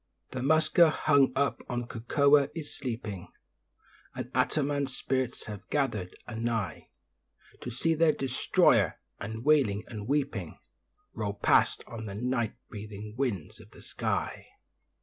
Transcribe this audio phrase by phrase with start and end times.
[0.31, 3.27] The 'muska' hung up on the cocoa is sleeping,
[4.15, 6.89] And Attanam's spirits have gathered a nigh
[7.59, 10.57] To see their destroyer; and, wailing and weeping,
[11.13, 14.47] Roll past on the night breathing winds of the sky.